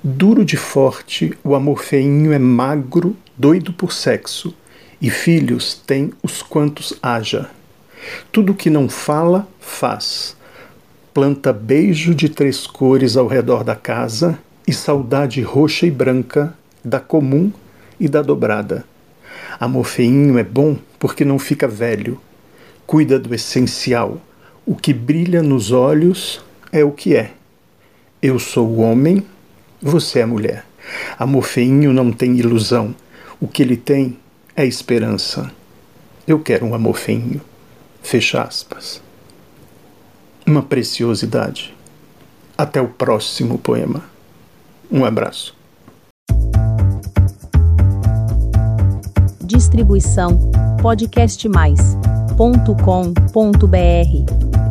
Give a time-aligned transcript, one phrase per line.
[0.00, 4.54] Duro de forte, o amor feinho é magro, doido por sexo,
[5.02, 7.50] e filhos tem os quantos haja.
[8.30, 10.36] Tudo que não fala, faz.
[11.12, 16.54] Planta beijo de três cores ao redor da casa e saudade roxa e branca
[16.84, 17.50] da comum
[17.98, 18.84] e da dobrada.
[19.58, 22.20] Amor feinho é bom porque não fica velho,
[22.86, 24.20] cuida do essencial
[24.70, 26.40] o que brilha nos olhos
[26.70, 27.32] é o que é.
[28.22, 29.26] Eu sou o homem,
[29.82, 30.64] você é mulher.
[31.18, 32.94] Amor feinho não tem ilusão.
[33.40, 34.16] O que ele tem
[34.54, 35.50] é esperança.
[36.24, 37.40] Eu quero um amor feinho.
[38.00, 39.02] Fecha aspas.
[40.46, 41.74] Uma preciosidade.
[42.56, 44.04] Até o próximo poema.
[44.88, 45.52] Um abraço.
[49.42, 50.48] Distribuição
[52.40, 54.69] podcastmais.com.br